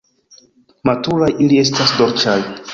[0.91, 2.39] Maturaj ili estas dolĉaj.